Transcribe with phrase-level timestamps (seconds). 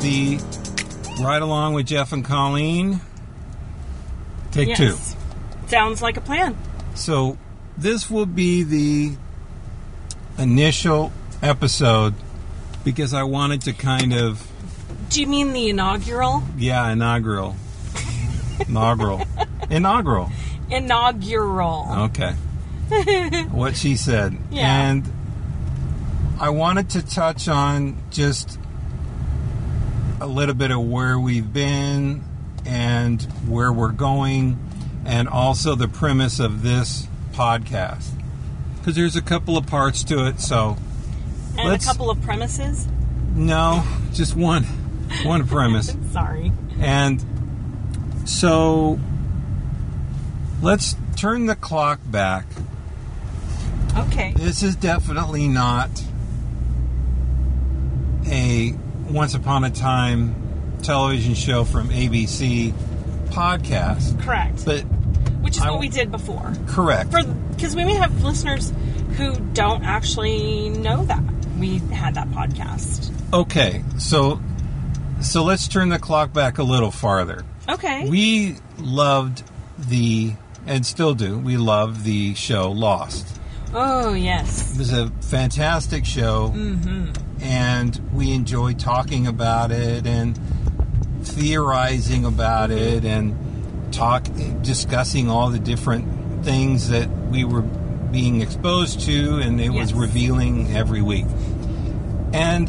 [0.00, 0.38] the
[1.22, 3.00] Ride Along with Jeff and Colleen.
[4.50, 4.96] Take two.
[5.66, 6.56] Sounds like a plan.
[6.94, 7.38] So,
[7.78, 9.16] this will be the
[10.38, 11.12] initial
[11.42, 12.14] episode
[12.84, 14.46] because I wanted to kind of,
[15.10, 16.42] Do you mean the inaugural?
[16.56, 17.56] yeah, inaugural.
[18.66, 19.22] inaugural.
[19.70, 20.30] inaugural.
[20.70, 21.86] Inaugural.
[22.10, 22.32] Okay.
[23.50, 24.36] what she said.
[24.50, 24.88] Yeah.
[24.90, 25.12] And
[26.40, 28.58] I wanted to touch on just
[30.20, 32.22] a little bit of where we've been
[32.64, 34.58] and where we're going,
[35.04, 38.10] and also the premise of this podcast.
[38.78, 40.76] Because there's a couple of parts to it, so
[41.58, 42.86] and a couple of premises.
[43.34, 44.64] no, just one,
[45.24, 45.96] one premise.
[46.12, 46.52] Sorry.
[46.78, 47.24] And
[48.24, 48.98] so
[50.62, 52.46] let's turn the clock back
[53.96, 54.32] Okay.
[54.36, 55.90] This is definitely not
[58.26, 58.74] a
[59.10, 60.34] once upon a time
[60.82, 62.72] television show from ABC
[63.26, 64.64] podcast, Correct.
[64.64, 64.80] but
[65.42, 66.52] Which is I- what we did before.
[66.66, 67.10] correct.
[67.12, 68.72] For because we may have listeners
[69.16, 71.22] who don't actually know that
[71.58, 73.10] we had that podcast.
[73.32, 74.40] Okay, so
[75.20, 77.44] so let's turn the clock back a little farther.
[77.68, 78.08] Okay.
[78.08, 79.42] We loved
[79.78, 80.32] the
[80.66, 81.38] and still do.
[81.38, 83.26] We love the show Lost.
[83.74, 84.72] oh yes.
[84.74, 87.12] It was a fantastic show, mm-hmm.
[87.42, 90.38] And we enjoy talking about it and
[91.22, 94.26] theorizing about it and talk
[94.62, 100.74] discussing all the different things that we were being exposed to, and it was revealing
[100.74, 101.26] every week.
[102.32, 102.68] And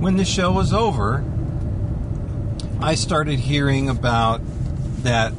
[0.00, 1.24] when the show was over,
[2.80, 4.40] I started hearing about
[5.02, 5.32] that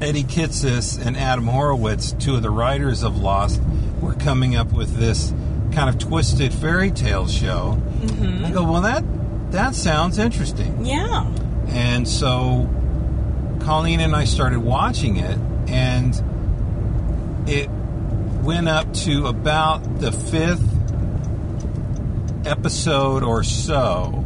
[0.00, 3.60] Eddie Kitsis and Adam Horowitz, two of the writers of Lost,
[4.00, 5.32] were coming up with this
[5.72, 7.80] kind of twisted fairy tale show.
[8.00, 8.44] Mm-hmm.
[8.44, 9.04] I go, well, that
[9.52, 10.84] that sounds interesting.
[10.84, 11.26] Yeah.
[11.68, 12.68] And so
[13.60, 15.38] Colleen and I started watching it,
[15.68, 16.14] and
[17.48, 17.68] it
[18.42, 20.68] went up to about the fifth
[22.46, 24.24] episode or so.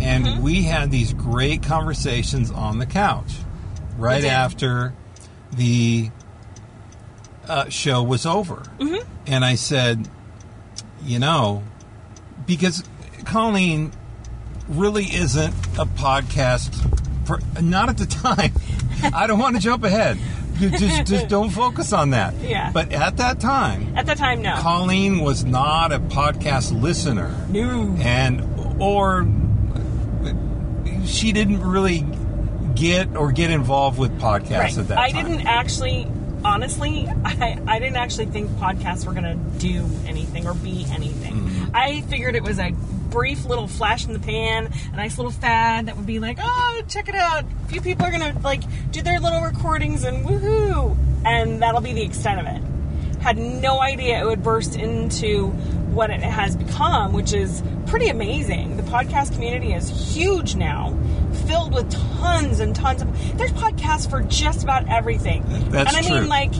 [0.00, 0.42] And mm-hmm.
[0.42, 3.32] we had these great conversations on the couch
[3.96, 4.94] right after
[5.52, 6.10] the
[7.48, 8.62] uh, show was over.
[8.78, 9.08] Mm-hmm.
[9.26, 10.08] And I said,
[11.04, 11.62] you know,
[12.46, 12.82] because
[13.24, 13.92] Colleen
[14.68, 16.72] really isn't a podcast,
[17.26, 18.52] per, not at the time.
[19.14, 20.18] I don't want to jump ahead.
[20.58, 22.34] Just, just don't focus on that.
[22.40, 22.72] Yeah.
[22.72, 24.56] But at that time, At the time, no.
[24.56, 27.94] Colleen was not a podcast listener, no.
[28.00, 28.42] and
[28.80, 29.26] or
[31.06, 32.04] she didn't really
[32.74, 34.78] get or get involved with podcasts Right.
[34.78, 35.26] at that I time.
[35.26, 36.04] I didn't actually,
[36.44, 41.34] honestly, I, I didn't actually think podcasts were going to do anything or be anything.
[41.34, 41.76] Mm-hmm.
[41.76, 42.70] I figured it was a
[43.10, 46.82] brief little flash in the pan, a nice little fad that would be like, oh,
[46.88, 47.44] check it out.
[47.44, 51.80] A few people are going to like do their little recordings and woohoo, and that'll
[51.80, 53.22] be the extent of it.
[53.22, 55.52] Had no idea it would burst into
[55.98, 58.76] what it has become, which is pretty amazing.
[58.76, 60.96] The podcast community is huge now,
[61.48, 63.36] filled with tons and tons of.
[63.36, 65.42] There's podcasts for just about everything.
[65.70, 66.20] That's and I true.
[66.20, 66.52] mean, like,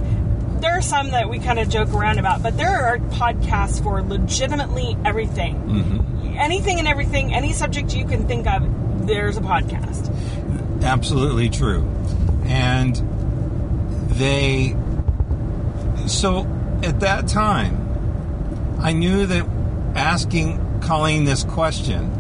[0.61, 4.03] there are some that we kind of joke around about, but there are podcasts for
[4.03, 5.55] legitimately everything.
[5.55, 6.37] Mm-hmm.
[6.37, 10.13] Anything and everything, any subject you can think of, there's a podcast.
[10.83, 11.89] absolutely true.
[12.47, 12.97] And
[14.11, 14.75] they,
[16.09, 16.41] so
[16.83, 17.88] at that time,
[18.81, 19.47] I knew that
[19.95, 22.11] asking Colleen this question,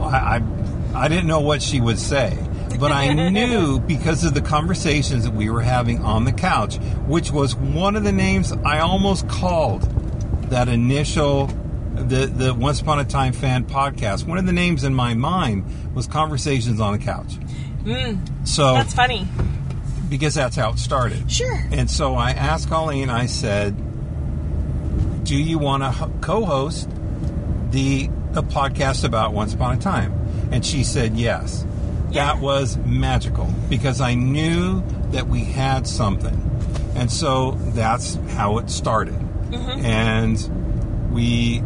[0.00, 0.42] I, I,
[0.94, 2.38] I didn't know what she would say.
[2.78, 7.30] But I knew because of the conversations that we were having on the couch, which
[7.30, 9.82] was one of the names I almost called
[10.50, 11.46] that initial
[11.94, 14.26] the the Once Upon a Time fan podcast.
[14.26, 15.64] One of the names in my mind
[15.94, 17.34] was Conversations on the Couch.
[17.84, 19.28] Mm, so That's funny.
[20.08, 21.30] because that's how it started.
[21.30, 21.62] Sure.
[21.70, 23.76] And so I asked Colleen, I said,
[25.24, 26.88] Do you want to co host
[27.70, 30.12] the a podcast about Once Upon a Time?
[30.50, 31.64] And she said yes.
[32.10, 32.26] Yeah.
[32.34, 36.40] That was magical because I knew that we had something.
[36.94, 39.14] And so that's how it started.
[39.14, 39.84] Mm-hmm.
[39.84, 41.58] And we,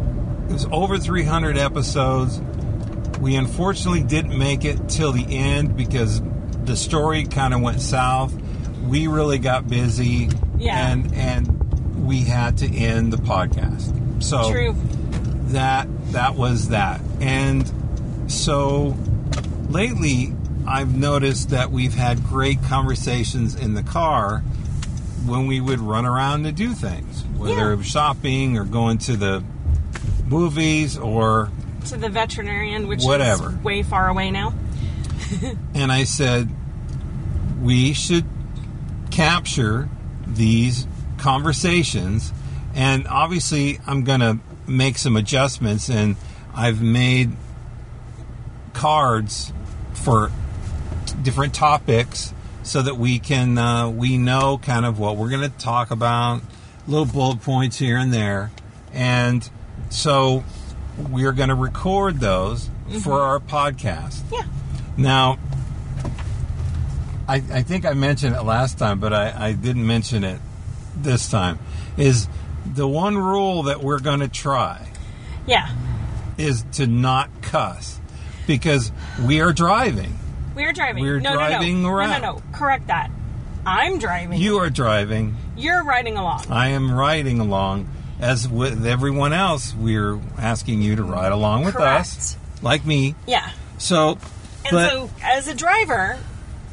[0.49, 2.39] it was over 300 episodes.
[3.19, 6.21] We unfortunately didn't make it till the end because
[6.63, 8.33] the story kind of went south.
[8.87, 10.91] We really got busy, Yeah.
[10.91, 11.48] and and
[12.09, 14.23] we had to end the podcast.
[14.23, 14.75] So True.
[15.51, 16.99] that that was that.
[17.21, 17.71] And
[18.27, 18.97] so
[19.69, 20.33] lately
[20.67, 24.39] I've noticed that we've had great conversations in the car
[25.27, 27.73] when we would run around to do things, whether Yeah.
[27.73, 29.43] it was shopping or going to the
[30.27, 31.51] movies or
[31.89, 33.51] to the veterinarian, which Whatever.
[33.51, 34.53] is way far away now.
[35.75, 36.49] and I said,
[37.61, 38.25] we should
[39.11, 39.89] capture
[40.25, 40.87] these
[41.19, 42.31] conversations.
[42.73, 46.15] And obviously, I'm going to make some adjustments, and
[46.53, 47.31] I've made
[48.73, 49.51] cards
[49.93, 50.31] for
[51.21, 52.33] different topics
[52.63, 56.41] so that we can uh, we know kind of what we're going to talk about
[56.87, 58.51] little bullet points here and there
[58.93, 59.49] and
[59.89, 60.43] so
[61.09, 62.69] we're going to record those
[63.01, 64.43] for our podcast Yeah.
[64.97, 65.37] now,
[67.27, 70.39] I, I think I mentioned it last time, but I, I didn't mention it
[70.95, 71.59] this time.
[71.97, 72.27] Is
[72.65, 74.87] the one rule that we're going to try
[75.47, 75.69] Yeah.
[76.37, 77.99] is to not cuss
[78.47, 78.91] because
[79.25, 80.17] we are driving.
[80.55, 81.03] We're driving.
[81.03, 81.95] We're no, driving no, no.
[81.95, 82.21] around.
[82.21, 82.43] No, no, no.
[82.53, 83.09] Correct that.
[83.65, 84.39] I'm driving.
[84.39, 85.35] You are driving.
[85.57, 86.45] You're riding along.
[86.49, 87.89] I am riding along.
[88.19, 93.15] As with everyone else, we're asking you to ride along with us, like me.
[93.25, 93.49] Yeah.
[93.77, 94.17] So,
[94.65, 96.17] And but so, as a driver,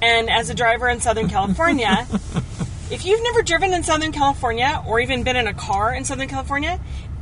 [0.03, 2.07] and as a driver in Southern California,
[2.91, 6.29] if you've never driven in Southern California or even been in a car in Southern
[6.29, 6.81] California,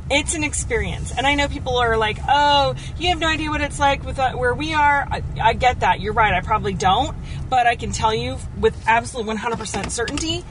[0.09, 1.11] it's an experience.
[1.17, 4.19] And I know people are like, "Oh, you have no idea what it's like with
[4.19, 5.99] uh, where we are." I, I get that.
[5.99, 6.33] You're right.
[6.33, 7.15] I probably don't,
[7.49, 10.43] but I can tell you with absolute 100% certainty,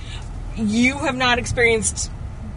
[0.56, 2.10] you have not experienced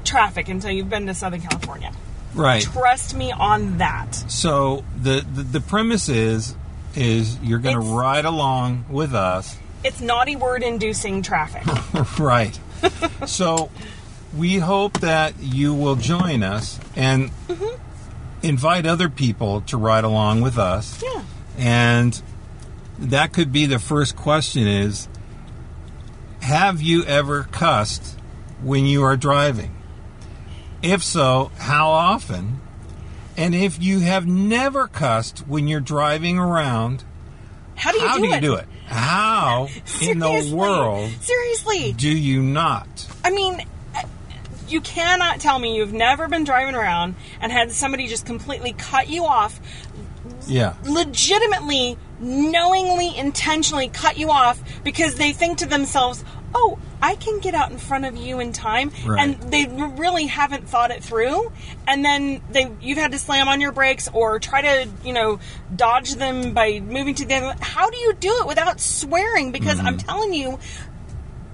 [0.03, 1.91] traffic until you've been to Southern California.
[2.33, 2.63] right.
[2.63, 4.15] Trust me on that.
[4.15, 6.55] So the, the the premise is
[6.95, 11.63] is you're going to ride along with us, It's naughty word inducing traffic.
[12.19, 12.59] right?
[13.25, 13.69] so
[14.35, 17.81] we hope that you will join us and mm-hmm.
[18.43, 21.01] invite other people to ride along with us.
[21.03, 21.23] yeah.
[21.57, 22.21] And
[22.99, 25.07] that could be the first question is
[26.41, 28.17] have you ever cussed
[28.61, 29.75] when you are driving?
[30.81, 32.61] If so, how often?
[33.35, 37.03] And if you have never cussed when you're driving around,
[37.77, 38.41] How do you how do do you it?
[38.41, 38.65] do it?
[38.87, 39.67] How
[40.01, 41.93] in the world Seriously.
[41.93, 43.07] do you not?
[43.23, 43.61] I mean,
[44.67, 49.07] you cannot tell me you've never been driving around and had somebody just completely cut
[49.09, 49.59] you off,
[50.47, 50.73] Yeah.
[50.83, 56.23] legitimately, knowingly, intentionally cut you off because they think to themselves,
[56.55, 59.19] oh, I can get out in front of you in time, Right.
[59.21, 61.51] and they really haven't thought it through.
[61.87, 65.39] And then they, you've had to slam on your brakes or try to, you know,
[65.75, 67.55] dodge them by moving to the other.
[67.61, 69.51] How do you do it without swearing?
[69.51, 70.07] Because I'm Mm-hmm.
[70.07, 70.57] telling you,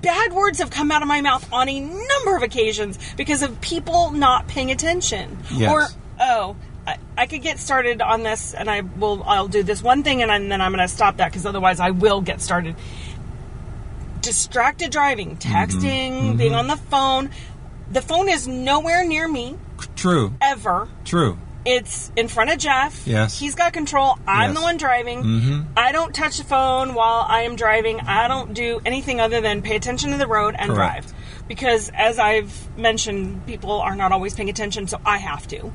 [0.02, 3.60] bad words have come out of my mouth on a number of occasions because of
[3.62, 5.38] people not paying attention.
[5.54, 5.72] Yes.
[5.72, 5.88] Or
[6.22, 6.56] oh,
[6.86, 9.24] I, I could get started on this, and I will.
[9.24, 11.46] I'll do this one thing, and, I- and then I'm going to stop that because
[11.46, 12.76] otherwise I will get started.
[14.24, 17.30] Distracted driving, texting, being on the phone.
[17.92, 19.58] The phone is nowhere near me
[19.98, 20.34] True.
[20.42, 20.88] ever.
[21.04, 21.38] True.
[21.66, 23.06] It's in front of Jeff.
[23.06, 23.38] Yes.
[23.38, 24.18] He's got control.
[24.26, 24.58] I'm Yes.
[24.58, 25.24] the one driving.
[25.24, 25.62] Mm-hmm.
[25.78, 28.00] I don't touch the phone while I am driving.
[28.00, 31.08] I don't do anything other than pay attention to the road and Correct.
[31.10, 31.14] drive.
[31.50, 35.72] Because as I've mentioned, people are not always paying attention, so I have to.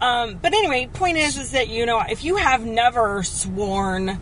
[0.00, 4.18] Um, but anyway, point is, is that you know, if you have never sworn,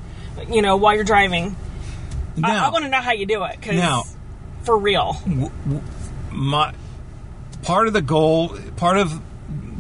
[0.51, 1.55] you know, while you're driving,
[2.41, 3.61] Now, I want to know how you do it.
[3.63, 4.05] Cause Now-
[4.65, 5.17] for real.
[6.31, 6.75] my
[7.63, 9.21] part of the goal part of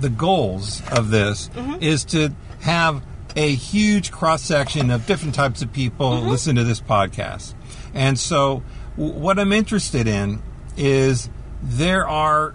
[0.00, 1.82] the goals of this Mm-hmm.
[1.82, 3.02] is to have
[3.36, 6.28] a huge cross section of different types of people Mm-hmm.
[6.28, 7.54] listen to this podcast
[7.94, 8.62] and so
[8.96, 10.40] w- what i'm interested in
[10.76, 11.28] is
[11.62, 12.54] there are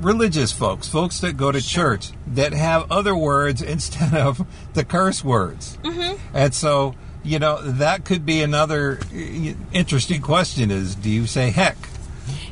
[0.00, 4.44] religious folks folks that go to church that have other words instead of
[4.74, 6.16] the curse words mm-hmm.
[6.36, 6.94] and so
[7.24, 11.76] you know that could be another uh, interesting question is do you say heck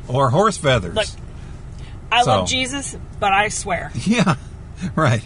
[0.07, 1.07] or horse feathers Look,
[2.11, 3.91] I So- love Jesus, but I swear.
[4.05, 4.35] Yeah,
[4.95, 5.25] right.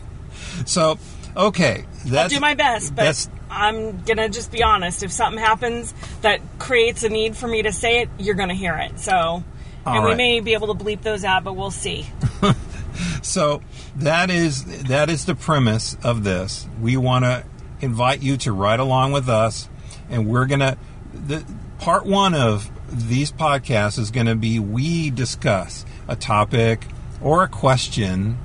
[0.66, 0.98] So,
[1.36, 1.86] okay,
[2.16, 5.04] I'll do my best, but I'm gonna just be honest.
[5.04, 8.76] If something happens that creates a need for me to say it, you're gonna hear
[8.78, 9.00] it.
[9.00, 9.44] So,
[9.86, 12.06] and we may be able to bleep those out, but we'll see.
[13.22, 13.62] so
[13.98, 16.68] that is that is the premise of this.
[16.82, 17.44] We want to
[17.82, 19.70] invite you to ride along with us,
[20.10, 20.78] and we're gonna
[21.14, 21.46] the
[21.80, 26.88] part one of these podcasts is going to be we discuss a topic
[27.22, 28.38] or a question,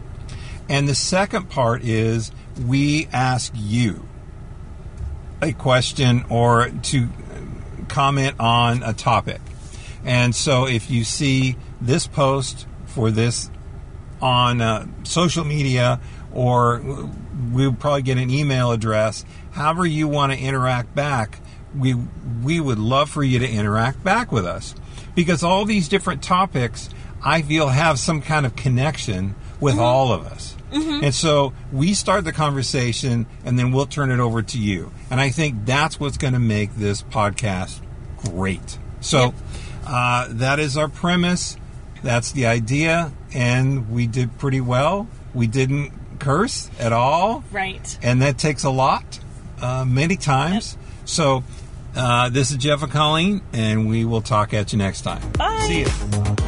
[0.69, 2.33] and the second part is
[2.67, 4.07] we ask you
[5.41, 7.09] a question or to
[7.89, 9.41] comment on a topic.
[10.05, 13.51] And so if you see this post for this
[14.23, 16.01] on uh, social media
[16.33, 16.81] or
[17.51, 21.41] we'll probably get an email address, however you want to interact back,
[21.77, 21.95] we
[22.43, 24.75] we would love for you to interact back with us
[25.15, 26.89] because all these different topics
[27.25, 30.57] I feel have some kind of connection with all of us.
[31.05, 34.91] And so we start the conversation and then we'll turn it over to you.
[35.11, 37.81] And I think that's what's going to make this podcast
[38.17, 38.79] great.
[39.01, 39.35] So
[39.87, 41.57] uh, that is our premise.
[42.03, 43.13] That's the idea.
[43.35, 45.07] And we did pretty well.
[45.35, 47.99] We didn't curse at all Right.
[48.03, 49.19] and that takes a lot,
[49.61, 50.77] uh, many times.
[51.05, 51.43] So,
[51.97, 55.23] uh, this is Jeff and Colleen, and we will talk at you next time.
[55.33, 55.65] Bye.
[55.67, 56.42] See you.